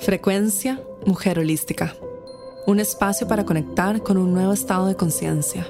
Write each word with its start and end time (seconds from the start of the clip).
Frecuencia 0.00 0.80
Mujer 1.06 1.40
Holística. 1.40 1.94
Un 2.66 2.78
espacio 2.78 3.26
para 3.26 3.44
conectar 3.44 4.00
con 4.00 4.16
un 4.16 4.32
nuevo 4.32 4.52
estado 4.52 4.86
de 4.86 4.94
conciencia. 4.94 5.66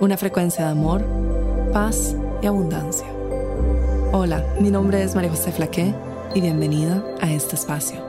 Una 0.00 0.16
frecuencia 0.16 0.64
de 0.64 0.70
amor, 0.70 1.04
paz 1.70 2.16
y 2.40 2.46
abundancia. 2.46 3.06
Hola, 4.12 4.42
mi 4.58 4.70
nombre 4.70 5.02
es 5.02 5.14
María 5.14 5.30
José 5.30 5.52
Flaqué 5.52 5.94
y 6.34 6.40
bienvenida 6.40 7.04
a 7.20 7.30
este 7.30 7.54
espacio. 7.56 8.00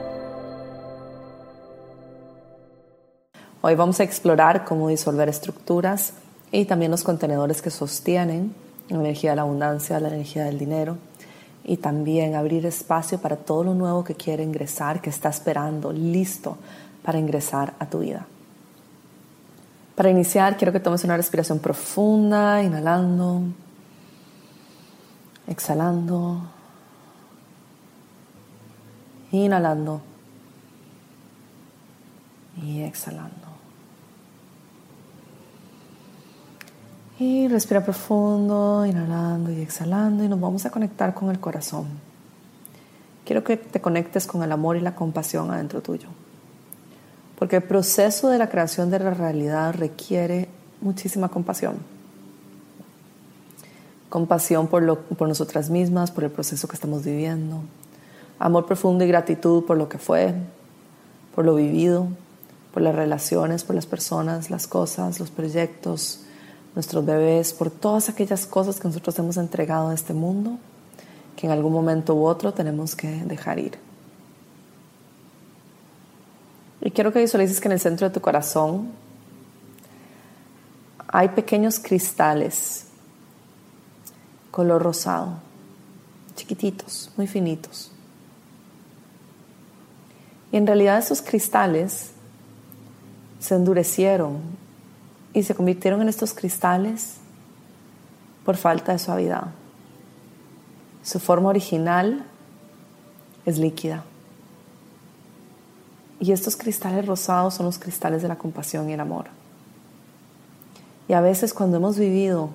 Hoy 3.60 3.74
vamos 3.74 4.00
a 4.00 4.04
explorar 4.04 4.64
cómo 4.64 4.88
disolver 4.88 5.28
estructuras 5.28 6.14
y 6.52 6.64
también 6.64 6.90
los 6.90 7.04
contenedores 7.04 7.60
que 7.60 7.70
sostienen 7.70 8.54
la 8.88 8.96
energía 8.96 9.30
de 9.30 9.36
la 9.36 9.42
abundancia, 9.42 10.00
la 10.00 10.08
energía 10.08 10.44
del 10.44 10.58
dinero 10.58 10.96
y 11.64 11.78
también 11.78 12.34
abrir 12.34 12.66
espacio 12.66 13.18
para 13.18 13.36
todo 13.36 13.64
lo 13.64 13.74
nuevo 13.74 14.04
que 14.04 14.14
quiere 14.14 14.42
ingresar, 14.42 15.00
que 15.00 15.10
está 15.10 15.30
esperando, 15.30 15.92
listo 15.92 16.58
para 17.02 17.18
ingresar 17.18 17.74
a 17.78 17.86
tu 17.86 18.00
vida. 18.00 18.26
Para 19.94 20.10
iniciar, 20.10 20.56
quiero 20.56 20.72
que 20.72 20.80
tomes 20.80 21.04
una 21.04 21.16
respiración 21.16 21.60
profunda, 21.60 22.62
inhalando, 22.62 23.42
exhalando, 25.46 26.42
inhalando 29.30 30.00
y 32.60 32.82
exhalando. 32.82 33.43
Y 37.18 37.46
respira 37.46 37.84
profundo, 37.84 38.84
inhalando 38.84 39.52
y 39.52 39.60
exhalando 39.60 40.24
y 40.24 40.28
nos 40.28 40.40
vamos 40.40 40.66
a 40.66 40.70
conectar 40.70 41.14
con 41.14 41.30
el 41.30 41.38
corazón. 41.38 41.86
Quiero 43.24 43.44
que 43.44 43.56
te 43.56 43.80
conectes 43.80 44.26
con 44.26 44.42
el 44.42 44.50
amor 44.50 44.76
y 44.76 44.80
la 44.80 44.96
compasión 44.96 45.50
adentro 45.50 45.80
tuyo. 45.80 46.08
Porque 47.38 47.56
el 47.56 47.62
proceso 47.62 48.28
de 48.28 48.38
la 48.38 48.48
creación 48.48 48.90
de 48.90 48.98
la 48.98 49.14
realidad 49.14 49.74
requiere 49.74 50.48
muchísima 50.80 51.28
compasión. 51.28 51.76
Compasión 54.08 54.66
por, 54.66 54.82
lo, 54.82 55.00
por 55.00 55.28
nosotras 55.28 55.70
mismas, 55.70 56.10
por 56.10 56.24
el 56.24 56.30
proceso 56.30 56.66
que 56.68 56.74
estamos 56.74 57.04
viviendo. 57.04 57.60
Amor 58.40 58.66
profundo 58.66 59.04
y 59.04 59.08
gratitud 59.08 59.64
por 59.64 59.76
lo 59.76 59.88
que 59.88 59.98
fue, 59.98 60.34
por 61.34 61.44
lo 61.44 61.54
vivido, 61.54 62.08
por 62.72 62.82
las 62.82 62.94
relaciones, 62.94 63.62
por 63.62 63.76
las 63.76 63.86
personas, 63.86 64.50
las 64.50 64.66
cosas, 64.66 65.20
los 65.20 65.30
proyectos, 65.30 66.20
nuestros 66.74 67.04
bebés, 67.04 67.52
por 67.52 67.70
todas 67.70 68.08
aquellas 68.08 68.46
cosas 68.46 68.80
que 68.80 68.88
nosotros 68.88 69.18
hemos 69.18 69.36
entregado 69.36 69.88
a 69.88 69.94
este 69.94 70.12
mundo, 70.12 70.58
que 71.36 71.46
en 71.46 71.52
algún 71.52 71.72
momento 71.72 72.14
u 72.14 72.24
otro 72.24 72.52
tenemos 72.52 72.96
que 72.96 73.08
dejar 73.24 73.58
ir. 73.58 73.78
Y 76.80 76.90
quiero 76.90 77.12
que 77.12 77.20
visualices 77.20 77.60
que 77.60 77.68
en 77.68 77.72
el 77.72 77.80
centro 77.80 78.08
de 78.08 78.14
tu 78.14 78.20
corazón 78.20 78.88
hay 81.08 81.28
pequeños 81.28 81.78
cristales 81.78 82.86
color 84.54 84.80
rosado, 84.82 85.38
chiquititos, 86.36 87.10
muy 87.16 87.26
finitos. 87.26 87.90
Y 90.52 90.56
en 90.56 90.64
realidad 90.64 90.98
esos 90.98 91.20
cristales 91.20 92.12
se 93.40 93.56
endurecieron 93.56 94.38
y 95.34 95.42
se 95.42 95.54
convirtieron 95.54 96.00
en 96.00 96.08
estos 96.08 96.32
cristales 96.32 97.16
por 98.44 98.56
falta 98.56 98.92
de 98.92 98.98
suavidad. 98.98 99.48
Su 101.02 101.18
forma 101.18 101.50
original 101.50 102.24
es 103.44 103.58
líquida. 103.58 104.04
Y 106.20 106.32
estos 106.32 106.56
cristales 106.56 107.04
rosados 107.04 107.54
son 107.54 107.66
los 107.66 107.78
cristales 107.78 108.22
de 108.22 108.28
la 108.28 108.38
compasión 108.38 108.88
y 108.88 108.94
el 108.94 109.00
amor. 109.00 109.26
Y 111.08 111.12
a 111.12 111.20
veces 111.20 111.52
cuando 111.52 111.76
hemos 111.76 111.98
vivido 111.98 112.50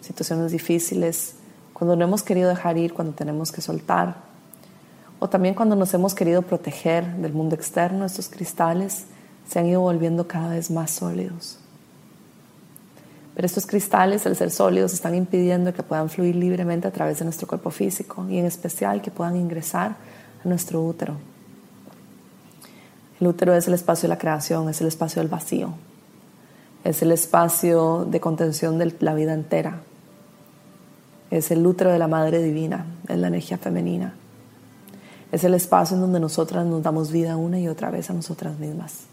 situaciones 0.00 0.52
difíciles, 0.52 1.36
cuando 1.72 1.96
no 1.96 2.04
hemos 2.04 2.22
querido 2.22 2.50
dejar 2.50 2.76
ir, 2.76 2.92
cuando 2.92 3.14
tenemos 3.14 3.52
que 3.52 3.62
soltar, 3.62 4.16
o 5.20 5.28
también 5.28 5.54
cuando 5.54 5.76
nos 5.76 5.94
hemos 5.94 6.14
querido 6.14 6.42
proteger 6.42 7.14
del 7.16 7.32
mundo 7.32 7.54
externo, 7.54 8.04
estos 8.04 8.28
cristales 8.28 9.04
se 9.48 9.58
han 9.58 9.66
ido 9.66 9.80
volviendo 9.80 10.28
cada 10.28 10.50
vez 10.50 10.70
más 10.70 10.90
sólidos. 10.90 11.58
Pero 13.34 13.46
estos 13.46 13.66
cristales, 13.66 14.26
al 14.26 14.36
ser 14.36 14.50
sólidos, 14.50 14.92
están 14.92 15.14
impidiendo 15.14 15.74
que 15.74 15.82
puedan 15.82 16.08
fluir 16.08 16.36
libremente 16.36 16.86
a 16.86 16.92
través 16.92 17.18
de 17.18 17.24
nuestro 17.24 17.48
cuerpo 17.48 17.70
físico 17.70 18.26
y 18.28 18.38
en 18.38 18.46
especial 18.46 19.02
que 19.02 19.10
puedan 19.10 19.36
ingresar 19.36 19.96
a 20.44 20.48
nuestro 20.48 20.82
útero. 20.82 21.16
El 23.20 23.26
útero 23.26 23.54
es 23.54 23.66
el 23.66 23.74
espacio 23.74 24.02
de 24.02 24.14
la 24.14 24.18
creación, 24.18 24.68
es 24.68 24.80
el 24.80 24.86
espacio 24.86 25.20
del 25.20 25.28
vacío, 25.28 25.74
es 26.84 27.02
el 27.02 27.10
espacio 27.10 28.06
de 28.08 28.20
contención 28.20 28.78
de 28.78 28.94
la 29.00 29.14
vida 29.14 29.34
entera, 29.34 29.80
es 31.30 31.50
el 31.50 31.66
útero 31.66 31.90
de 31.90 31.98
la 31.98 32.06
Madre 32.06 32.40
Divina, 32.40 32.86
es 33.08 33.18
la 33.18 33.28
energía 33.28 33.58
femenina, 33.58 34.14
es 35.32 35.42
el 35.42 35.54
espacio 35.54 35.96
en 35.96 36.02
donde 36.02 36.20
nosotras 36.20 36.66
nos 36.66 36.82
damos 36.82 37.10
vida 37.10 37.36
una 37.36 37.58
y 37.58 37.66
otra 37.66 37.90
vez 37.90 38.10
a 38.10 38.12
nosotras 38.12 38.58
mismas. 38.58 39.06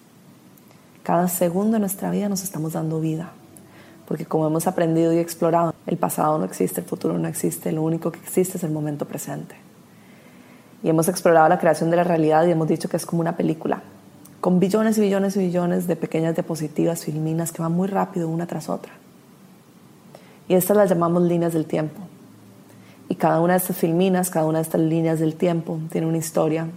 Cada 1.02 1.28
segundo 1.28 1.74
de 1.74 1.80
nuestra 1.80 2.12
vida 2.12 2.30
nos 2.30 2.44
estamos 2.44 2.74
dando 2.74 3.00
vida 3.00 3.32
porque 4.12 4.26
como 4.26 4.46
hemos 4.46 4.68
aprendido 4.68 5.14
y 5.14 5.20
explorado, 5.20 5.74
el 5.88 5.96
pasado 5.96 6.38
no 6.38 6.44
existe, 6.44 6.82
el 6.82 6.86
futuro 6.86 7.18
no 7.18 7.30
existe, 7.30 7.72
lo 7.72 7.82
único 7.82 8.12
que 8.12 8.20
existe 8.20 8.58
es 8.58 8.64
el 8.66 8.72
momento 8.72 9.06
presente. 9.06 9.56
Y 10.84 10.90
hemos 10.90 11.08
explorado 11.08 11.48
la 11.48 11.58
creación 11.58 11.90
de 11.92 11.96
la 11.96 12.04
realidad 12.04 12.46
y 12.46 12.52
hemos 12.52 12.68
dicho 12.68 12.90
que 12.90 12.98
es 12.98 13.06
como 13.06 13.22
una 13.22 13.38
película, 13.38 13.84
con 14.42 14.60
billones 14.60 14.98
y 14.98 15.02
billones 15.02 15.38
y 15.38 15.40
billones 15.40 15.88
de 15.88 15.96
pequeñas 15.96 16.36
diapositivas 16.36 17.06
filminas 17.06 17.54
que 17.54 17.62
van 17.62 17.72
muy 17.72 17.88
rápido 17.88 18.28
una 18.28 18.48
tras 18.48 18.68
otra. 18.68 18.92
Y 20.50 20.56
estas 20.56 20.76
las 20.76 20.90
llamamos 20.90 21.24
líneas 21.24 21.54
del 21.54 21.66
tiempo. 21.66 22.02
Y 23.08 23.16
cada 23.16 23.40
una 23.40 23.54
de 23.54 23.60
estas 23.60 23.78
filminas, 23.78 24.30
cada 24.30 24.46
una 24.46 24.58
de 24.58 24.64
estas 24.64 24.82
líneas 24.82 25.22
del 25.22 25.36
tiempo 25.36 25.80
tiene 25.90 26.06
una 26.06 26.18
historia, 26.18 26.68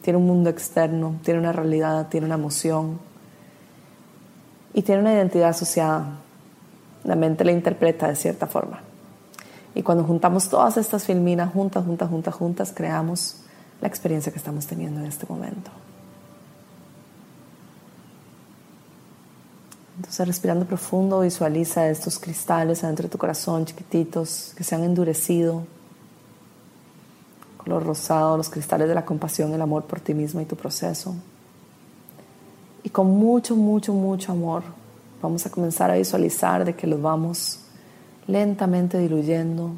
tiene 0.00 0.16
un 0.18 0.26
mundo 0.26 0.48
externo, 0.48 1.16
tiene 1.24 1.40
una 1.40 1.52
realidad, 1.52 2.08
tiene 2.08 2.24
una 2.24 2.36
emoción 2.36 2.98
y 4.72 4.80
tiene 4.80 5.02
una 5.02 5.12
identidad 5.12 5.50
asociada 5.50 6.20
la 7.04 7.16
mente 7.16 7.44
la 7.44 7.52
interpreta 7.52 8.08
de 8.08 8.16
cierta 8.16 8.46
forma. 8.46 8.80
Y 9.74 9.82
cuando 9.82 10.04
juntamos 10.04 10.48
todas 10.48 10.76
estas 10.76 11.04
filminas 11.04 11.52
juntas, 11.52 11.84
juntas, 11.84 12.08
juntas, 12.08 12.34
juntas, 12.34 12.72
creamos 12.74 13.36
la 13.80 13.88
experiencia 13.88 14.32
que 14.32 14.38
estamos 14.38 14.66
teniendo 14.66 15.00
en 15.00 15.06
este 15.06 15.26
momento. 15.28 15.70
Entonces, 19.96 20.26
respirando 20.26 20.64
profundo, 20.64 21.20
visualiza 21.20 21.88
estos 21.88 22.18
cristales 22.18 22.82
adentro 22.82 23.04
de 23.04 23.10
tu 23.10 23.18
corazón, 23.18 23.66
chiquititos, 23.66 24.54
que 24.56 24.64
se 24.64 24.74
han 24.74 24.82
endurecido, 24.82 25.64
color 27.58 27.84
rosado, 27.84 28.38
los 28.38 28.48
cristales 28.48 28.88
de 28.88 28.94
la 28.94 29.04
compasión, 29.04 29.52
el 29.52 29.60
amor 29.60 29.84
por 29.84 30.00
ti 30.00 30.14
mismo 30.14 30.40
y 30.40 30.46
tu 30.46 30.56
proceso. 30.56 31.14
Y 32.82 32.88
con 32.88 33.08
mucho, 33.08 33.54
mucho, 33.56 33.92
mucho 33.92 34.32
amor, 34.32 34.62
Vamos 35.22 35.44
a 35.44 35.50
comenzar 35.50 35.90
a 35.90 35.94
visualizar 35.94 36.64
de 36.64 36.74
que 36.74 36.86
los 36.86 37.00
vamos 37.00 37.60
lentamente 38.26 38.96
diluyendo 38.98 39.72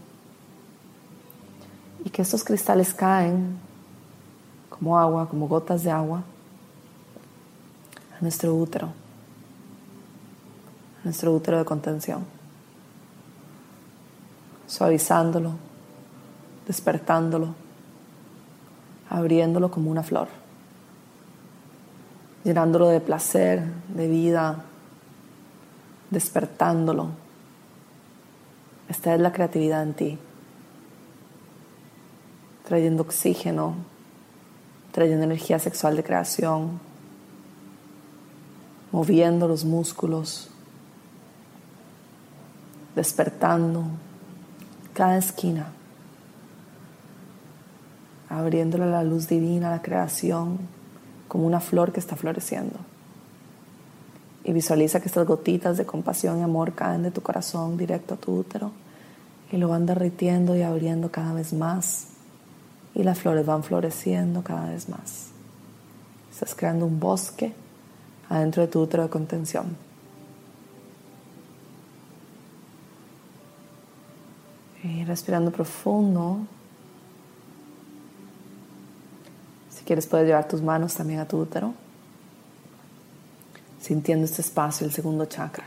y 2.04 2.10
que 2.10 2.22
estos 2.22 2.44
cristales 2.44 2.94
caen 2.94 3.58
como 4.68 4.98
agua, 4.98 5.28
como 5.28 5.48
gotas 5.48 5.82
de 5.82 5.90
agua 5.90 6.22
a 8.18 8.22
nuestro 8.22 8.54
útero, 8.54 8.86
a 11.00 11.04
nuestro 11.04 11.32
útero 11.32 11.58
de 11.58 11.64
contención, 11.64 12.24
suavizándolo, 14.66 15.54
despertándolo, 16.66 17.54
abriéndolo 19.10 19.70
como 19.70 19.90
una 19.90 20.02
flor, 20.02 20.28
llenándolo 22.44 22.88
de 22.88 23.00
placer, 23.00 23.64
de 23.88 24.08
vida, 24.08 24.64
despertándolo. 26.12 27.08
Esta 28.88 29.14
es 29.14 29.20
la 29.20 29.32
creatividad 29.32 29.82
en 29.82 29.94
ti, 29.94 30.18
trayendo 32.68 33.02
oxígeno, 33.02 33.74
trayendo 34.92 35.24
energía 35.24 35.58
sexual 35.58 35.96
de 35.96 36.04
creación, 36.04 36.78
moviendo 38.92 39.48
los 39.48 39.64
músculos, 39.64 40.50
despertando 42.94 43.84
cada 44.92 45.16
esquina, 45.16 45.72
abriéndole 48.28 48.90
la 48.90 49.02
luz 49.02 49.28
divina 49.28 49.68
a 49.68 49.76
la 49.76 49.82
creación 49.82 50.58
como 51.26 51.46
una 51.46 51.60
flor 51.60 51.92
que 51.92 52.00
está 52.00 52.16
floreciendo. 52.16 52.91
Y 54.44 54.52
visualiza 54.52 55.00
que 55.00 55.06
estas 55.06 55.26
gotitas 55.26 55.76
de 55.76 55.86
compasión 55.86 56.38
y 56.38 56.42
amor 56.42 56.74
caen 56.74 57.02
de 57.02 57.10
tu 57.10 57.22
corazón 57.22 57.76
directo 57.76 58.14
a 58.14 58.16
tu 58.16 58.38
útero 58.38 58.72
y 59.52 59.58
lo 59.58 59.68
van 59.68 59.86
derritiendo 59.86 60.56
y 60.56 60.62
abriendo 60.62 61.10
cada 61.10 61.34
vez 61.34 61.52
más. 61.52 62.08
Y 62.94 63.02
las 63.04 63.20
flores 63.20 63.46
van 63.46 63.62
floreciendo 63.62 64.42
cada 64.42 64.70
vez 64.70 64.88
más. 64.88 65.28
Estás 66.30 66.54
creando 66.54 66.86
un 66.86 66.98
bosque 66.98 67.52
adentro 68.28 68.62
de 68.62 68.68
tu 68.68 68.80
útero 68.80 69.02
de 69.02 69.10
contención. 69.10 69.76
Y 74.82 75.04
respirando 75.04 75.50
profundo. 75.50 76.38
Si 79.70 79.84
quieres 79.84 80.06
puedes 80.06 80.26
llevar 80.26 80.48
tus 80.48 80.62
manos 80.62 80.94
también 80.94 81.20
a 81.20 81.28
tu 81.28 81.38
útero, 81.38 81.74
sintiendo 83.92 84.24
este 84.24 84.40
espacio, 84.40 84.86
el 84.86 84.92
segundo 84.92 85.26
chakra. 85.26 85.64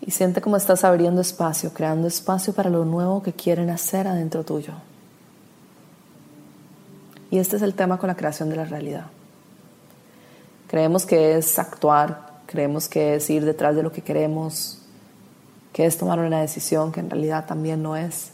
Y 0.00 0.10
siente 0.10 0.40
cómo 0.40 0.56
estás 0.56 0.82
abriendo 0.82 1.20
espacio, 1.20 1.74
creando 1.74 2.08
espacio 2.08 2.54
para 2.54 2.70
lo 2.70 2.86
nuevo 2.86 3.22
que 3.22 3.34
quieren 3.34 3.68
hacer 3.68 4.08
adentro 4.08 4.44
tuyo. 4.44 4.72
Y 7.30 7.38
este 7.38 7.56
es 7.56 7.62
el 7.62 7.74
tema 7.74 7.98
con 7.98 8.08
la 8.08 8.16
creación 8.16 8.48
de 8.48 8.56
la 8.56 8.64
realidad. 8.64 9.08
Creemos 10.66 11.04
que 11.04 11.36
es 11.36 11.58
actuar, 11.58 12.40
creemos 12.46 12.88
que 12.88 13.16
es 13.16 13.28
ir 13.28 13.44
detrás 13.44 13.76
de 13.76 13.82
lo 13.82 13.92
que 13.92 14.00
queremos, 14.00 14.80
que 15.74 15.84
es 15.84 15.98
tomar 15.98 16.18
una 16.18 16.40
decisión 16.40 16.92
que 16.92 17.00
en 17.00 17.10
realidad 17.10 17.44
también 17.44 17.82
no 17.82 17.94
es. 17.94 18.33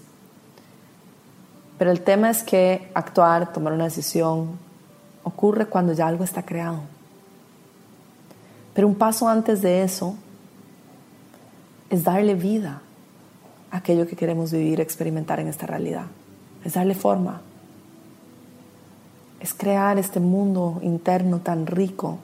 Pero 1.80 1.92
el 1.92 2.02
tema 2.02 2.28
es 2.28 2.42
que 2.42 2.90
actuar, 2.92 3.54
tomar 3.54 3.72
una 3.72 3.84
decisión, 3.84 4.58
ocurre 5.22 5.64
cuando 5.64 5.94
ya 5.94 6.08
algo 6.08 6.24
está 6.24 6.42
creado. 6.42 6.80
Pero 8.74 8.86
un 8.86 8.96
paso 8.96 9.26
antes 9.26 9.62
de 9.62 9.82
eso 9.82 10.14
es 11.88 12.04
darle 12.04 12.34
vida 12.34 12.82
a 13.70 13.78
aquello 13.78 14.06
que 14.06 14.14
queremos 14.14 14.52
vivir, 14.52 14.78
experimentar 14.78 15.40
en 15.40 15.48
esta 15.48 15.66
realidad. 15.66 16.04
Es 16.66 16.74
darle 16.74 16.94
forma. 16.94 17.40
Es 19.40 19.54
crear 19.54 19.98
este 19.98 20.20
mundo 20.20 20.80
interno 20.82 21.38
tan 21.38 21.66
rico, 21.66 22.18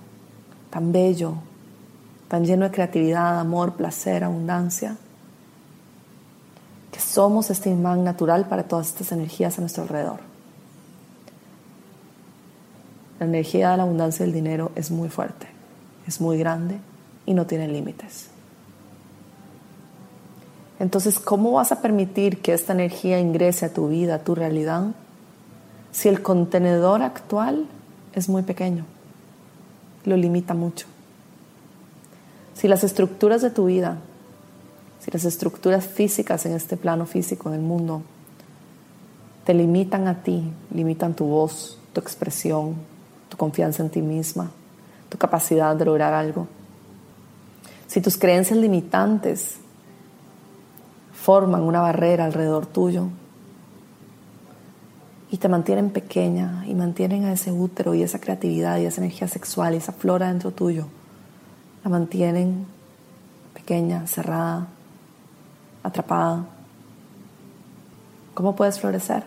tan 0.69 0.93
bello, 0.93 1.33
tan 2.29 2.45
lleno 2.45 2.67
de 2.67 2.73
creatividad, 2.73 3.41
amor, 3.41 3.73
placer, 3.73 4.23
abundancia, 4.23 4.99
somos 7.01 7.51
este 7.51 7.71
imán 7.71 8.05
natural 8.05 8.47
para 8.47 8.65
todas 8.65 8.89
estas 8.89 9.13
energías 9.13 9.59
a 9.59 9.61
nuestro 9.61 9.83
alrededor. 9.83 10.21
La 13.19 13.27
energía 13.27 13.71
de 13.71 13.77
la 13.79 13.83
abundancia 13.85 14.25
del 14.25 14.35
dinero 14.35 14.71
es 14.75 14.91
muy 14.91 15.09
fuerte, 15.09 15.47
es 16.07 16.21
muy 16.21 16.39
grande 16.39 16.79
y 17.25 17.35
no 17.35 17.47
tiene 17.47 17.69
límites. 17.69 18.29
Entonces, 20.79 21.19
¿cómo 21.19 21.53
vas 21.53 21.73
a 21.73 21.81
permitir 21.81 22.43
que 22.43 22.53
esta 22.53 22.75
energía 22.75 23.19
ingrese 23.19 23.65
a 23.65 23.73
tu 23.73 23.89
vida, 23.89 24.17
a 24.17 24.19
tu 24.19 24.35
realidad, 24.35 24.89
si 25.91 26.09
el 26.09 26.21
contenedor 26.21 27.03
actual 27.03 27.67
es 28.13 28.29
muy 28.29 28.43
pequeño? 28.43 28.85
Lo 30.05 30.17
limita 30.17 30.53
mucho. 30.53 30.87
Si 32.55 32.69
las 32.69 32.85
estructuras 32.85 33.41
de 33.41 33.51
tu 33.51 33.67
vida, 33.67 33.97
si 35.01 35.11
las 35.11 35.25
estructuras 35.25 35.87
físicas 35.87 36.47
en 36.47 36.53
este 36.53 36.77
plano 36.77 37.07
físico, 37.07 37.49
en 37.49 37.57
el 37.57 37.61
mundo, 37.61 38.03
te 39.45 39.55
limitan 39.55 40.09
a 40.09 40.23
ti, 40.23 40.51
limitan 40.73 41.15
tu 41.15 41.27
voz, 41.27 41.79
tu 41.93 42.01
expresión, 42.01 42.75
tu 43.29 43.37
confianza 43.37 43.83
en 43.83 43.91
ti 43.91 44.03
misma, 44.03 44.51
tu 45.09 45.19
capacidad 45.19 45.77
de 45.77 45.85
lograr 45.85 46.15
algo. 46.15 46.49
Si 47.87 48.01
tus 48.01 48.17
creencias 48.17 48.59
limitantes 48.59 49.59
forman 51.15 51.63
una 51.63 51.81
barrera 51.81 52.25
alrededor 52.25 52.67
tuyo 52.67 53.07
y 55.31 55.39
te 55.39 55.49
mantienen 55.49 55.91
pequeña 55.91 56.65
y 56.67 56.75
mantienen 56.75 57.25
a 57.25 57.33
ese 57.33 57.53
útero 57.53 57.95
y 57.95 58.03
esa 58.03 58.21
creatividad 58.21 58.79
y 58.79 58.87
esa 58.87 59.01
energía 59.01 59.29
sexual 59.29 59.75
y 59.75 59.79
esa 59.79 59.93
flora 59.93 60.29
dentro 60.29 60.51
tuyo. 60.51 60.87
La 61.85 61.91
mantienen 61.91 62.67
pequeña, 63.55 64.07
cerrada, 64.07 64.69
atrapada. 65.87 66.45
¿Cómo 68.35 68.57
puedes 68.57 68.81
florecer? 68.81 69.23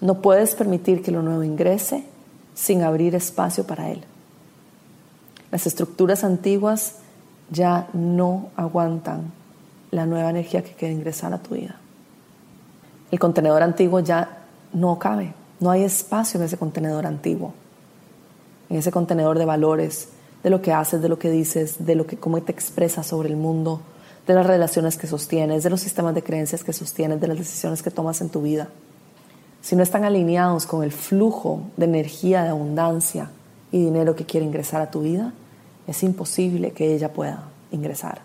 No 0.00 0.20
puedes 0.20 0.54
permitir 0.54 1.02
que 1.02 1.10
lo 1.10 1.22
nuevo 1.22 1.42
ingrese 1.42 2.04
sin 2.54 2.82
abrir 2.82 3.14
espacio 3.14 3.64
para 3.66 3.90
él. 3.90 4.04
Las 5.50 5.66
estructuras 5.66 6.24
antiguas 6.24 6.96
ya 7.50 7.88
no 7.92 8.50
aguantan 8.56 9.32
la 9.90 10.06
nueva 10.06 10.30
energía 10.30 10.62
que 10.62 10.72
quiere 10.72 10.94
ingresar 10.94 11.32
a 11.32 11.38
tu 11.38 11.54
vida. 11.54 11.76
El 13.10 13.18
contenedor 13.18 13.62
antiguo 13.62 14.00
ya 14.00 14.38
no 14.72 14.98
cabe, 14.98 15.34
no 15.60 15.70
hay 15.70 15.84
espacio 15.84 16.38
en 16.40 16.46
ese 16.46 16.56
contenedor 16.56 17.06
antiguo, 17.06 17.52
en 18.70 18.76
ese 18.78 18.90
contenedor 18.90 19.38
de 19.38 19.44
valores, 19.44 20.08
de 20.42 20.50
lo 20.50 20.62
que 20.62 20.72
haces, 20.72 21.00
de 21.00 21.08
lo 21.08 21.18
que 21.18 21.30
dices, 21.30 21.84
de 21.84 21.94
lo 21.94 22.06
que 22.06 22.16
cómo 22.16 22.40
te 22.42 22.52
expresas 22.52 23.06
sobre 23.06 23.28
el 23.28 23.36
mundo, 23.36 23.80
de 24.26 24.34
las 24.34 24.46
relaciones 24.46 24.96
que 24.96 25.06
sostienes, 25.06 25.62
de 25.62 25.70
los 25.70 25.80
sistemas 25.80 26.14
de 26.14 26.22
creencias 26.22 26.64
que 26.64 26.72
sostienes, 26.72 27.20
de 27.20 27.28
las 27.28 27.38
decisiones 27.38 27.82
que 27.82 27.90
tomas 27.90 28.20
en 28.20 28.28
tu 28.28 28.42
vida. 28.42 28.68
Si 29.60 29.76
no 29.76 29.82
están 29.82 30.04
alineados 30.04 30.66
con 30.66 30.82
el 30.82 30.92
flujo 30.92 31.62
de 31.76 31.84
energía, 31.84 32.42
de 32.42 32.50
abundancia 32.50 33.30
y 33.70 33.84
dinero 33.84 34.16
que 34.16 34.26
quiere 34.26 34.46
ingresar 34.46 34.82
a 34.82 34.90
tu 34.90 35.02
vida, 35.02 35.32
es 35.86 36.02
imposible 36.02 36.72
que 36.72 36.94
ella 36.94 37.12
pueda 37.12 37.44
ingresar. 37.70 38.20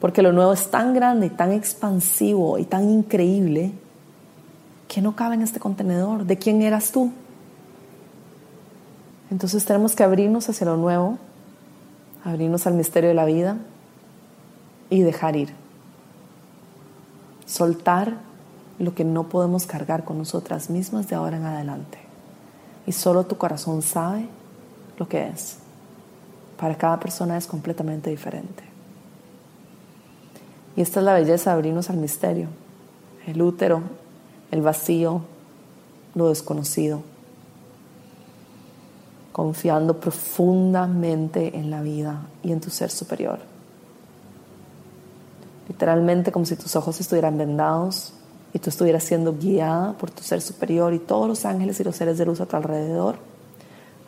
Porque 0.00 0.22
lo 0.22 0.32
nuevo 0.32 0.52
es 0.52 0.70
tan 0.70 0.94
grande 0.94 1.30
tan 1.30 1.52
expansivo 1.52 2.58
y 2.58 2.64
tan 2.64 2.88
increíble 2.90 3.72
que 4.88 5.00
no 5.00 5.16
cabe 5.16 5.36
en 5.36 5.42
este 5.42 5.60
contenedor. 5.60 6.24
¿De 6.24 6.38
quién 6.38 6.62
eras 6.62 6.92
tú? 6.92 7.12
Entonces 9.32 9.64
tenemos 9.64 9.96
que 9.96 10.04
abrirnos 10.04 10.50
hacia 10.50 10.66
lo 10.66 10.76
nuevo, 10.76 11.16
abrirnos 12.22 12.66
al 12.66 12.74
misterio 12.74 13.08
de 13.08 13.14
la 13.14 13.24
vida 13.24 13.56
y 14.90 15.00
dejar 15.00 15.36
ir. 15.36 15.54
Soltar 17.46 18.18
lo 18.78 18.94
que 18.94 19.04
no 19.04 19.30
podemos 19.30 19.64
cargar 19.64 20.04
con 20.04 20.18
nosotras 20.18 20.68
mismas 20.68 21.08
de 21.08 21.16
ahora 21.16 21.38
en 21.38 21.46
adelante. 21.46 21.96
Y 22.86 22.92
solo 22.92 23.24
tu 23.24 23.38
corazón 23.38 23.80
sabe 23.80 24.28
lo 24.98 25.08
que 25.08 25.28
es. 25.28 25.56
Para 26.58 26.76
cada 26.76 27.00
persona 27.00 27.38
es 27.38 27.46
completamente 27.46 28.10
diferente. 28.10 28.64
Y 30.76 30.82
esta 30.82 31.00
es 31.00 31.06
la 31.06 31.14
belleza 31.14 31.48
de 31.48 31.56
abrirnos 31.56 31.88
al 31.88 31.96
misterio, 31.96 32.48
el 33.26 33.40
útero, 33.40 33.80
el 34.50 34.60
vacío, 34.60 35.22
lo 36.14 36.28
desconocido, 36.28 37.02
confiando 39.32 39.98
profundamente 39.98 41.56
en 41.56 41.70
la 41.70 41.82
vida 41.82 42.22
y 42.42 42.52
en 42.52 42.60
tu 42.60 42.70
ser 42.70 42.90
superior. 42.90 43.38
Literalmente 45.68 46.32
como 46.32 46.44
si 46.44 46.56
tus 46.56 46.76
ojos 46.76 47.00
estuvieran 47.00 47.38
vendados 47.38 48.12
y 48.52 48.58
tú 48.58 48.68
estuvieras 48.68 49.04
siendo 49.04 49.36
guiada 49.36 49.94
por 49.94 50.10
tu 50.10 50.22
ser 50.22 50.40
superior 50.40 50.92
y 50.92 50.98
todos 50.98 51.26
los 51.26 51.44
ángeles 51.44 51.80
y 51.80 51.84
los 51.84 51.96
seres 51.96 52.18
de 52.18 52.26
luz 52.26 52.40
a 52.40 52.46
tu 52.46 52.56
alrededor 52.56 53.16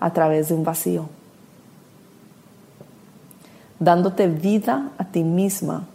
a 0.00 0.12
través 0.12 0.48
de 0.48 0.54
un 0.54 0.64
vacío 0.64 1.08
dándote 3.78 4.28
vida 4.28 4.90
a 4.98 5.04
ti 5.04 5.24
misma, 5.24 5.86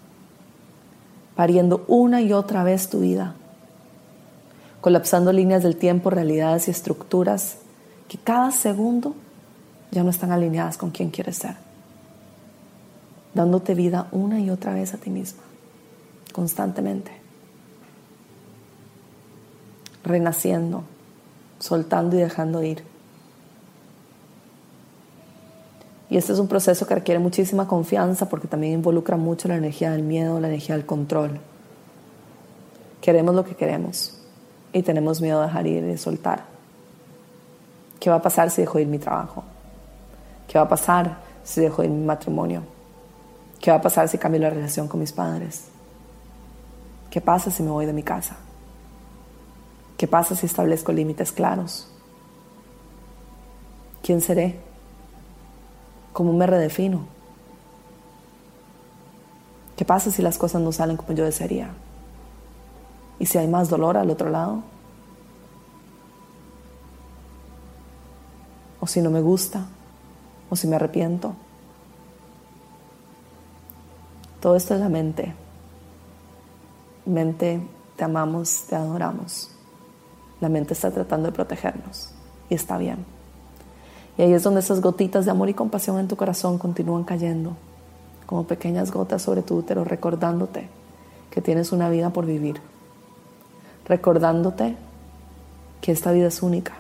pariendo 1.36 1.84
una 1.88 2.22
y 2.22 2.34
otra 2.34 2.64
vez 2.64 2.90
tu 2.90 3.00
vida, 3.00 3.36
colapsando 4.82 5.32
líneas 5.32 5.64
del 5.64 5.76
tiempo, 5.76 6.10
realidades 6.10 6.68
y 6.68 6.72
estructuras 6.72 7.58
que 8.10 8.18
cada 8.18 8.52
segundo 8.52 9.16
ya 9.92 10.04
no 10.04 10.10
están 10.10 10.32
alineadas 10.32 10.78
con 10.78 10.90
quien 10.90 11.12
quieres 11.12 11.38
ser, 11.38 11.56
dándote 13.34 13.76
vida 13.76 14.08
una 14.12 14.40
y 14.40 14.50
otra 14.50 14.74
vez 14.74 14.94
a 14.94 14.98
ti 14.98 15.12
misma, 15.12 15.44
constantemente, 16.34 17.12
renaciendo, 20.04 20.84
soltando 21.60 22.18
y 22.18 22.20
dejando 22.20 22.64
ir. 22.64 22.84
Y 26.10 26.18
este 26.18 26.34
es 26.34 26.40
un 26.40 26.48
proceso 26.48 26.88
que 26.88 26.96
requiere 26.96 27.20
muchísima 27.20 27.68
confianza 27.68 28.28
porque 28.28 28.48
también 28.48 28.74
involucra 28.74 29.18
mucho 29.18 29.48
la 29.48 29.56
energía 29.56 29.92
del 29.92 30.02
miedo, 30.02 30.40
la 30.40 30.48
energía 30.48 30.76
del 30.76 30.88
control. 30.88 31.40
Queremos 33.02 33.36
lo 33.36 33.46
que 33.46 33.56
queremos 33.56 34.20
y 34.74 34.82
tenemos 34.82 35.22
miedo 35.22 35.40
de 35.40 35.46
dejar 35.46 35.68
ir 35.68 35.84
y 35.84 35.88
de 35.88 35.98
soltar. 36.00 36.59
¿Qué 38.00 38.10
va 38.10 38.18
a 38.18 38.22
pasar 38.22 38.50
si 38.50 38.62
dejo 38.62 38.80
ir 38.80 38.88
mi 38.88 38.98
trabajo? 38.98 39.44
¿Qué 40.48 40.58
va 40.58 40.66
a 40.66 40.70
pasar 40.70 41.18
si 41.44 41.62
dejo 41.62 41.84
ir 41.84 41.90
mi 41.90 42.06
matrimonio? 42.06 42.64
¿Qué 43.60 43.72
va 43.72 43.78
a 43.78 43.82
pasar 43.82 44.08
si 44.08 44.18
cambio 44.18 44.42
la 44.42 44.50
relación 44.50 44.88
con 44.88 45.00
mis 45.00 45.12
padres? 45.12 45.66
¿Qué 47.10 47.20
pasa 47.20 47.52
si 47.52 47.62
me 47.62 47.72
voy 47.72 47.86
de 47.86 47.94
mi 47.94 48.04
casa? 48.04 48.38
¿Qué 49.98 50.08
pasa 50.08 50.36
si 50.36 50.46
establezco 50.46 50.94
límites 50.94 51.32
claros? 51.32 51.92
¿Quién 54.02 54.22
seré? 54.22 54.60
¿Cómo 56.14 56.32
me 56.34 56.48
redefino? 56.48 57.06
¿Qué 59.76 59.86
pasa 59.86 60.10
si 60.10 60.22
las 60.22 60.38
cosas 60.38 60.62
no 60.62 60.72
salen 60.72 60.98
como 60.98 61.14
yo 61.14 61.26
desearía? 61.26 61.70
¿Y 63.20 63.26
si 63.26 63.38
hay 63.38 63.48
más 63.48 63.70
dolor 63.70 63.98
al 63.98 64.10
otro 64.10 64.30
lado? 64.30 64.64
¿O 68.80 68.88
si 68.88 69.02
no 69.02 69.10
me 69.10 69.22
gusta? 69.22 69.66
¿O 70.50 70.56
si 70.56 70.68
me 70.68 70.76
arrepiento? 70.76 71.36
Todo 74.40 74.56
esto 74.56 74.74
es 74.74 74.80
la 74.80 74.90
mente. 74.90 75.34
Mente, 77.06 77.62
te 77.96 78.04
amamos, 78.04 78.64
te 78.70 78.76
adoramos. 78.76 79.52
La 80.40 80.48
mente 80.48 80.74
está 80.74 80.92
tratando 80.92 81.28
de 81.28 81.34
protegernos 81.34 82.12
y 82.50 82.56
está 82.56 82.78
bien. 82.78 83.06
Y 84.18 84.22
ahí 84.22 84.34
es 84.34 84.44
donde 84.44 84.62
esas 84.62 84.82
gotitas 84.82 85.26
de 85.26 85.32
amor 85.32 85.50
y 85.50 85.54
compasión 85.54 86.00
en 86.00 86.08
tu 86.08 86.16
corazón 86.16 86.58
continúan 86.58 87.04
cayendo, 87.04 87.56
como 88.26 88.46
pequeñas 88.46 88.92
gotas 88.92 89.22
sobre 89.22 89.42
tu 89.44 89.58
útero, 89.58 89.84
recordándote 89.84 90.70
que 91.32 91.42
tienes 91.42 91.72
una 91.72 91.90
vida 91.90 92.10
por 92.12 92.26
vivir, 92.26 92.62
recordándote 93.86 94.78
que 95.82 95.92
esta 95.92 96.12
vida 96.12 96.28
es 96.28 96.42
única 96.42 96.74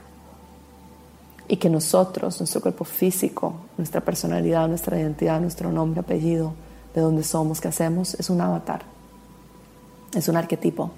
y 1.52 1.58
que 1.58 1.68
nosotros, 1.68 2.40
nuestro 2.40 2.62
cuerpo 2.62 2.86
físico, 2.86 3.56
nuestra 3.76 4.02
personalidad, 4.02 4.68
nuestra 4.68 5.00
identidad, 5.00 5.42
nuestro 5.42 5.72
nombre, 5.72 6.00
apellido, 6.00 6.54
de 6.94 7.02
dónde 7.02 7.24
somos, 7.24 7.60
qué 7.60 7.68
hacemos, 7.68 8.14
es 8.14 8.30
un 8.30 8.40
avatar, 8.40 8.84
es 10.14 10.28
un 10.30 10.38
arquetipo, 10.38 10.92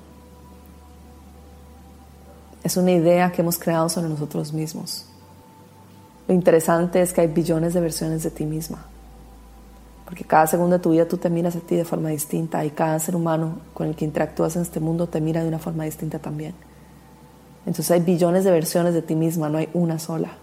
es 2.63 2.75
una 2.75 2.91
idea 2.91 3.31
que 3.31 3.41
hemos 3.41 3.57
creado 3.57 3.87
sobre 3.87 4.09
nosotros 4.09 4.51
mismos. 4.51 5.05
Lo 6.27 6.33
interesante 6.33 7.01
es 7.01 7.13
que 7.13 7.21
hay 7.21 7.27
billones 7.27 7.73
de 7.73 7.79
versiones 7.79 8.21
de 8.23 8.31
ti 8.31 8.45
misma, 8.45 8.85
porque 10.03 10.25
cada 10.25 10.47
segundo 10.47 10.77
de 10.77 10.83
tu 10.83 10.91
vida 10.91 11.07
tú 11.07 11.15
te 11.15 11.29
miras 11.29 11.55
a 11.55 11.61
ti 11.61 11.77
de 11.77 11.85
forma 11.85 12.09
distinta 12.09 12.65
y 12.65 12.71
cada 12.71 12.99
ser 12.99 13.15
humano 13.15 13.59
con 13.73 13.87
el 13.87 13.95
que 13.95 14.03
interactúas 14.03 14.57
en 14.57 14.63
este 14.63 14.81
mundo 14.81 15.07
te 15.07 15.21
mira 15.21 15.43
de 15.43 15.47
una 15.47 15.59
forma 15.59 15.85
distinta 15.85 16.19
también. 16.19 16.53
Entonces 17.65 17.89
hay 17.91 18.01
billones 18.01 18.43
de 18.43 18.51
versiones 18.51 18.93
de 18.93 19.01
ti 19.01 19.15
misma, 19.15 19.47
no 19.47 19.57
hay 19.57 19.69
una 19.73 19.97
sola. 19.97 20.40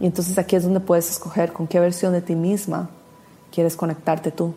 Y 0.00 0.06
entonces 0.06 0.38
aquí 0.38 0.56
es 0.56 0.64
donde 0.64 0.80
puedes 0.80 1.10
escoger 1.10 1.52
con 1.52 1.66
qué 1.66 1.78
versión 1.78 2.14
de 2.14 2.22
ti 2.22 2.34
misma 2.34 2.88
quieres 3.52 3.76
conectarte 3.76 4.32
tú. 4.32 4.54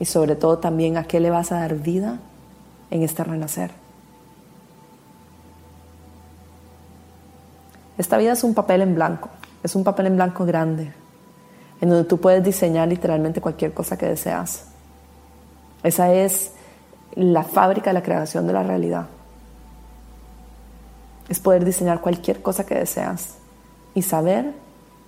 Y 0.00 0.04
sobre 0.06 0.34
todo 0.34 0.58
también 0.58 0.96
a 0.96 1.04
qué 1.04 1.20
le 1.20 1.30
vas 1.30 1.52
a 1.52 1.60
dar 1.60 1.76
vida 1.76 2.18
en 2.90 3.04
este 3.04 3.22
renacer. 3.22 3.70
Esta 7.96 8.16
vida 8.16 8.32
es 8.32 8.42
un 8.42 8.54
papel 8.54 8.80
en 8.80 8.94
blanco, 8.94 9.28
es 9.62 9.76
un 9.76 9.84
papel 9.84 10.06
en 10.06 10.16
blanco 10.16 10.44
grande, 10.46 10.92
en 11.80 11.90
donde 11.90 12.04
tú 12.04 12.18
puedes 12.18 12.42
diseñar 12.42 12.88
literalmente 12.88 13.40
cualquier 13.40 13.72
cosa 13.72 13.96
que 13.96 14.06
deseas. 14.06 14.64
Esa 15.82 16.12
es 16.12 16.52
la 17.14 17.44
fábrica 17.44 17.90
de 17.90 17.94
la 17.94 18.02
creación 18.02 18.46
de 18.46 18.54
la 18.54 18.62
realidad. 18.62 19.06
Es 21.28 21.38
poder 21.38 21.64
diseñar 21.64 22.00
cualquier 22.00 22.42
cosa 22.42 22.64
que 22.64 22.74
deseas 22.74 23.39
y 23.94 24.02
saber 24.02 24.54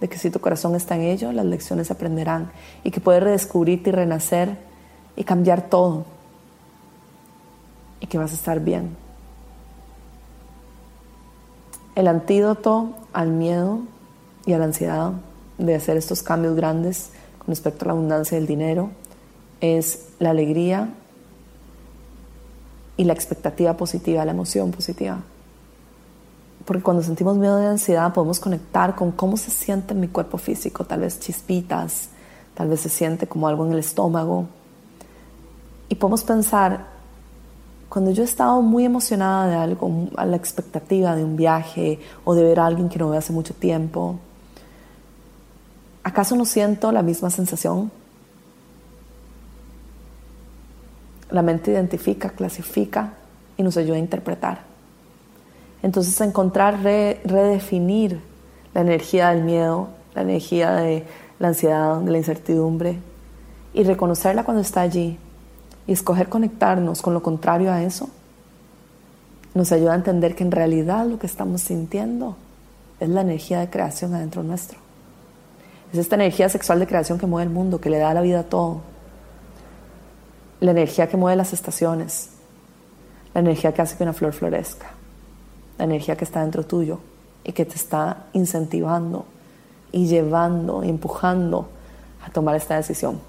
de 0.01 0.09
que 0.09 0.19
si 0.19 0.31
tu 0.31 0.41
corazón 0.41 0.75
está 0.75 0.97
en 0.97 1.03
ello, 1.03 1.33
las 1.33 1.47
lecciones 1.47 1.87
se 1.87 1.93
aprenderán 1.93 2.51
y 2.83 2.91
que 2.91 3.01
puedes 3.01 3.23
redescubrirte 3.23 3.91
y 3.91 3.93
renacer 3.93 4.57
y 5.15 5.25
cambiar 5.25 5.69
todo 5.69 6.05
y 8.01 8.07
que 8.07 8.19
vas 8.19 8.33
a 8.33 8.35
estar 8.35 8.61
bien. 8.61 8.97
El 11.95 12.09
antídoto 12.09 12.95
al 13.13 13.31
miedo 13.31 13.81
y 14.45 14.55
a 14.55 14.59
la 14.59 14.65
ansiedad 14.65 15.13
de 15.59 15.75
hacer 15.75 15.97
estos 15.97 16.23
cambios 16.23 16.57
grandes 16.57 17.11
con 17.39 17.49
respecto 17.49 17.85
a 17.85 17.89
la 17.89 17.93
abundancia 17.93 18.37
del 18.37 18.47
dinero 18.47 18.91
es 19.61 20.09
la 20.19 20.31
alegría 20.31 20.89
y 22.97 23.05
la 23.05 23.13
expectativa 23.13 23.77
positiva, 23.77 24.25
la 24.25 24.33
emoción 24.33 24.73
positiva 24.73 25.23
porque 26.65 26.83
cuando 26.83 27.03
sentimos 27.03 27.37
miedo 27.37 27.63
y 27.63 27.67
ansiedad 27.67 28.13
podemos 28.13 28.39
conectar 28.39 28.95
con 28.95 29.13
cómo 29.13 29.37
se 29.37 29.51
siente 29.51 29.95
en 29.95 30.01
mi 30.01 30.09
cuerpo 30.09 30.39
físico, 30.39 30.85
tal 30.85 31.01
vez 31.01 31.19
chispitas, 31.19 32.09
tal 32.55 32.69
vez 32.69 32.81
se 32.81 32.89
siente 32.89 33.27
como 33.27 33.49
algo 33.49 33.67
en 33.67 33.73
el 33.73 33.79
estómago. 33.79 34.47
Y 35.89 35.95
podemos 35.95 36.23
pensar, 36.23 36.87
cuando 37.89 38.11
yo 38.11 38.23
he 38.23 38.27
estado 38.27 38.63
muy 38.63 38.85
emocionada 38.85 39.47
de 39.49 39.57
algo, 39.57 40.09
a 40.17 40.25
la 40.25 40.37
expectativa 40.37 41.17
de 41.17 41.25
un 41.25 41.37
viaje 41.37 42.01
o 42.25 42.35
de 42.35 42.43
ver 42.43 42.61
a 42.61 42.67
alguien 42.67 42.89
que 42.89 42.99
no 42.99 43.11
veo 43.11 43.19
hace 43.19 43.33
mucho 43.33 43.55
tiempo, 43.55 44.19
¿acaso 46.03 46.37
no 46.37 46.45
siento 46.45 46.93
la 46.93 47.03
misma 47.03 47.31
sensación? 47.31 47.91
La 51.31 51.43
mente 51.43 51.73
identifica, 51.73 52.31
clasifica 52.31 53.15
y 53.57 53.63
nos 53.63 53.77
ayuda 53.77 53.97
a 53.97 54.01
interpretar. 54.01 54.72
Entonces 55.83 56.21
encontrar, 56.21 56.81
redefinir 56.81 58.21
la 58.73 58.83
energía 58.83 59.31
del 59.31 59.43
miedo, 59.43 59.89
la 60.15 60.23
energía 60.23 60.73
de 60.73 61.05
la 61.39 61.49
ansiedad, 61.49 61.99
de 61.99 62.11
la 62.11 62.19
incertidumbre 62.19 62.99
y 63.75 63.83
reconocerla 63.83 64.45
cuando 64.45 64.63
está 64.63 64.83
allí 64.83 65.19
y 65.87 65.93
escoger 65.93 66.29
conectarnos 66.29 67.03
con 67.03 67.15
lo 67.15 67.23
contrario 67.23 67.73
a 67.73 67.83
eso, 67.83 68.09
nos 69.55 69.73
ayuda 69.73 69.93
a 69.93 69.97
entender 69.97 70.37
que 70.37 70.45
en 70.45 70.53
realidad 70.53 71.05
lo 71.07 71.19
que 71.19 71.27
estamos 71.27 71.63
sintiendo 71.63 72.37
es 73.01 73.09
la 73.09 73.23
energía 73.23 73.59
de 73.61 73.69
creación 73.69 74.15
adentro 74.15 74.43
nuestro. 74.43 74.79
Es 75.93 75.99
esta 75.99 76.15
energía 76.15 76.49
sexual 76.49 76.79
de 76.79 76.87
creación 76.87 77.19
que 77.19 77.27
mueve 77.27 77.49
el 77.49 77.53
mundo, 77.53 77.81
que 77.81 77.91
le 77.91 77.99
da 77.99 78.15
la 78.15 78.23
vida 78.23 78.41
a 78.41 78.45
todo. 78.45 78.81
La 80.61 80.71
energía 80.71 81.09
que 81.09 81.19
mueve 81.19 81.37
las 81.37 81.53
estaciones. 81.53 82.31
La 83.35 83.41
energía 83.41 83.75
que 83.75 83.83
hace 83.83 83.97
que 83.97 84.05
una 84.05 84.15
flor 84.15 84.33
florezca 84.33 85.02
la 85.79 85.85
energía 85.85 86.17
que 86.17 86.25
está 86.25 86.43
dentro 86.43 86.65
tuyo 86.65 86.99
y 87.45 87.53
que 87.53 87.65
te 87.65 87.75
está 87.75 88.27
incentivando 88.33 89.25
y 89.91 90.07
llevando, 90.07 90.83
empujando 90.83 91.69
a 92.25 92.31
tomar 92.31 92.57
esta 92.57 92.77
decisión, 92.77 93.21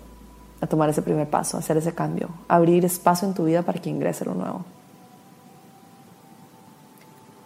a 0.62 0.68
tomar 0.68 0.90
ese 0.90 1.02
primer 1.02 1.30
paso, 1.30 1.58
a 1.58 1.60
hacer 1.60 1.78
ese 1.78 1.94
cambio, 1.94 2.30
abrir 2.48 2.86
espacio 2.86 3.28
en 3.28 3.34
tu 3.34 3.46
vida 3.46 3.62
para 3.64 3.82
que 3.82 3.90
ingrese 3.90 4.26
lo 4.26 4.34
nuevo. 4.34 4.64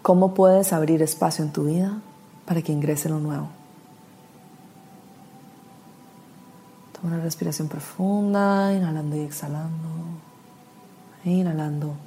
¿Cómo 0.02 0.34
puedes 0.34 0.72
abrir 0.72 1.02
espacio 1.02 1.44
en 1.44 1.52
tu 1.52 1.66
vida 1.66 1.98
para 2.46 2.62
que 2.62 2.72
ingrese 2.72 3.10
lo 3.10 3.20
nuevo? 3.20 3.50
Toma 6.94 7.16
una 7.16 7.24
respiración 7.24 7.68
profunda, 7.68 8.74
inhalando 8.74 9.16
y 9.16 9.20
exhalando. 9.20 9.90
Inhalando 11.26 12.07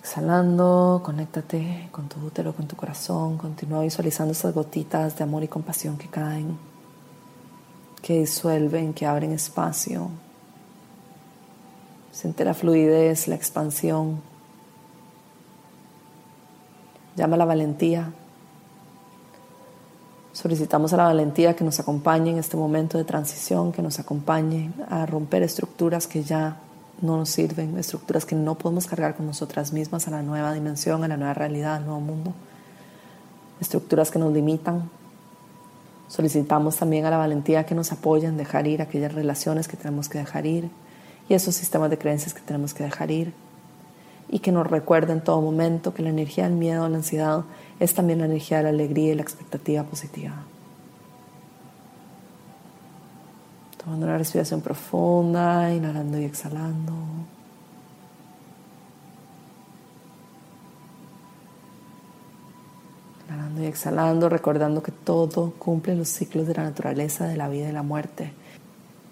Exhalando, 0.00 1.02
conéctate 1.04 1.90
con 1.92 2.08
tu 2.08 2.18
útero, 2.20 2.54
con 2.54 2.66
tu 2.66 2.74
corazón. 2.74 3.36
Continúa 3.36 3.82
visualizando 3.82 4.32
esas 4.32 4.54
gotitas 4.54 5.18
de 5.18 5.24
amor 5.24 5.42
y 5.44 5.48
compasión 5.48 5.98
que 5.98 6.08
caen, 6.08 6.56
que 8.00 8.20
disuelven, 8.20 8.94
que 8.94 9.04
abren 9.04 9.32
espacio. 9.32 10.08
Siente 12.12 12.46
la 12.46 12.54
fluidez, 12.54 13.28
la 13.28 13.34
expansión. 13.34 14.22
Llama 17.14 17.34
a 17.34 17.38
la 17.38 17.44
valentía. 17.44 18.10
Solicitamos 20.32 20.94
a 20.94 20.96
la 20.96 21.04
valentía 21.04 21.54
que 21.54 21.62
nos 21.62 21.78
acompañe 21.78 22.30
en 22.30 22.38
este 22.38 22.56
momento 22.56 22.96
de 22.96 23.04
transición, 23.04 23.70
que 23.70 23.82
nos 23.82 23.98
acompañe 23.98 24.72
a 24.88 25.04
romper 25.04 25.42
estructuras 25.42 26.06
que 26.06 26.22
ya 26.22 26.56
no 27.02 27.16
nos 27.16 27.30
sirven, 27.30 27.78
estructuras 27.78 28.24
que 28.24 28.34
no 28.34 28.56
podemos 28.56 28.86
cargar 28.86 29.16
con 29.16 29.26
nosotras 29.26 29.72
mismas 29.72 30.06
a 30.08 30.10
la 30.10 30.22
nueva 30.22 30.52
dimensión, 30.52 31.02
a 31.04 31.08
la 31.08 31.16
nueva 31.16 31.34
realidad, 31.34 31.76
al 31.76 31.84
nuevo 31.84 32.00
mundo, 32.00 32.34
estructuras 33.60 34.10
que 34.10 34.18
nos 34.18 34.32
limitan. 34.32 34.90
Solicitamos 36.08 36.76
también 36.76 37.06
a 37.06 37.10
la 37.10 37.16
valentía 37.16 37.64
que 37.64 37.74
nos 37.74 37.92
apoye 37.92 38.26
en 38.26 38.36
dejar 38.36 38.66
ir 38.66 38.82
aquellas 38.82 39.14
relaciones 39.14 39.68
que 39.68 39.76
tenemos 39.76 40.08
que 40.08 40.18
dejar 40.18 40.44
ir 40.46 40.70
y 41.28 41.34
esos 41.34 41.54
sistemas 41.54 41.90
de 41.90 41.98
creencias 41.98 42.34
que 42.34 42.40
tenemos 42.40 42.74
que 42.74 42.82
dejar 42.84 43.10
ir 43.10 43.32
y 44.28 44.40
que 44.40 44.52
nos 44.52 44.66
recuerde 44.66 45.12
en 45.12 45.22
todo 45.22 45.40
momento 45.40 45.94
que 45.94 46.02
la 46.02 46.10
energía 46.10 46.44
del 46.44 46.54
miedo, 46.54 46.88
la 46.88 46.96
ansiedad, 46.96 47.44
es 47.78 47.94
también 47.94 48.20
la 48.20 48.26
energía 48.26 48.58
de 48.58 48.64
la 48.64 48.68
alegría 48.70 49.12
y 49.12 49.14
la 49.14 49.22
expectativa 49.22 49.82
positiva. 49.84 50.34
Tomando 53.82 54.06
una 54.06 54.18
respiración 54.18 54.60
profunda, 54.60 55.72
inhalando 55.72 56.18
y 56.18 56.24
exhalando. 56.24 56.92
Inhalando 63.26 63.62
y 63.62 63.66
exhalando, 63.66 64.28
recordando 64.28 64.82
que 64.82 64.92
todo 64.92 65.52
cumple 65.58 65.96
los 65.96 66.08
ciclos 66.08 66.46
de 66.46 66.54
la 66.54 66.64
naturaleza, 66.64 67.26
de 67.26 67.38
la 67.38 67.48
vida 67.48 67.70
y 67.70 67.72
la 67.72 67.82
muerte. 67.82 68.34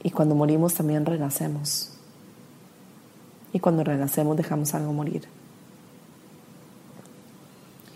Y 0.02 0.10
cuando 0.10 0.34
morimos 0.34 0.74
también 0.74 1.06
renacemos. 1.06 1.94
Y 3.54 3.60
cuando 3.60 3.84
renacemos 3.84 4.36
dejamos 4.36 4.74
algo 4.74 4.92
morir. 4.92 5.26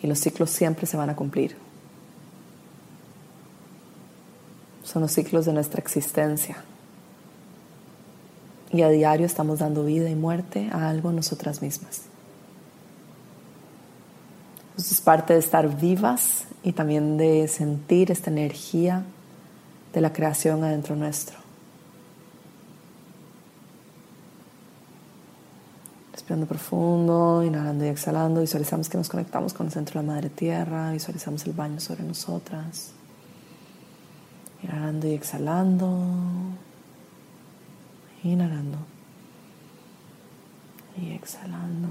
Y 0.02 0.06
los 0.06 0.18
ciclos 0.18 0.48
siempre 0.48 0.86
se 0.86 0.96
van 0.96 1.10
a 1.10 1.16
cumplir. 1.16 1.54
Son 4.92 5.02
los 5.02 5.12
ciclos 5.12 5.46
de 5.46 5.52
nuestra 5.52 5.80
existencia. 5.80 6.56
y 8.74 8.80
a 8.80 8.88
diario 8.88 9.26
estamos 9.26 9.58
dando 9.58 9.84
vida 9.84 10.08
y 10.08 10.14
muerte 10.14 10.70
a 10.72 10.88
algo 10.88 11.12
nosotras 11.12 11.60
mismas. 11.60 12.02
Es 14.78 15.00
parte 15.02 15.34
de 15.34 15.40
estar 15.40 15.78
vivas 15.78 16.46
y 16.62 16.72
también 16.72 17.18
de 17.18 17.48
sentir 17.48 18.10
esta 18.10 18.30
energía 18.30 19.04
de 19.92 20.00
la 20.00 20.10
creación 20.14 20.64
adentro 20.64 20.96
nuestro. 20.96 21.36
Respirando 26.12 26.46
profundo, 26.46 27.42
inhalando 27.44 27.84
y 27.84 27.88
exhalando, 27.88 28.40
visualizamos 28.40 28.88
que 28.88 28.96
nos 28.96 29.10
conectamos 29.10 29.52
con 29.52 29.66
el 29.66 29.72
centro 29.72 30.00
de 30.00 30.06
la 30.06 30.12
Madre 30.14 30.30
Tierra, 30.30 30.92
visualizamos 30.92 31.44
el 31.44 31.52
baño 31.52 31.78
sobre 31.78 32.04
nosotras. 32.04 32.92
Inhalando 34.62 35.08
y 35.08 35.12
exhalando. 35.12 35.98
Inhalando. 38.22 38.78
Y 40.96 41.12
exhalando. 41.12 41.88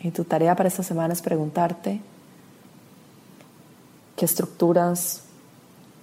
Y 0.00 0.10
tu 0.10 0.24
tarea 0.24 0.56
para 0.56 0.68
esta 0.68 0.82
semana 0.82 1.12
es 1.12 1.22
preguntarte 1.22 2.00
qué 4.16 4.24
estructuras 4.24 5.22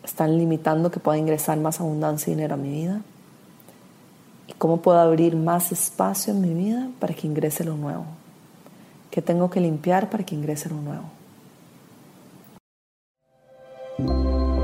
están 0.03 0.37
limitando 0.37 0.89
que 0.89 0.99
pueda 0.99 1.17
ingresar 1.17 1.57
más 1.57 1.79
abundancia 1.81 2.31
y 2.31 2.35
dinero 2.35 2.53
a 2.53 2.57
mi 2.57 2.71
vida. 2.71 3.01
Y 4.47 4.53
cómo 4.53 4.77
puedo 4.77 4.99
abrir 4.99 5.35
más 5.35 5.71
espacio 5.71 6.33
en 6.33 6.41
mi 6.41 6.53
vida 6.53 6.89
para 6.99 7.13
que 7.13 7.27
ingrese 7.27 7.65
lo 7.65 7.75
nuevo. 7.75 8.05
¿Qué 9.11 9.21
tengo 9.21 9.49
que 9.49 9.59
limpiar 9.59 10.09
para 10.09 10.23
que 10.23 10.35
ingrese 10.35 10.69
lo 10.69 10.77
nuevo? 10.77 11.18